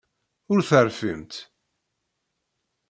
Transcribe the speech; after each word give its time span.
Ur 0.51 0.59
terfimt. 0.69 1.33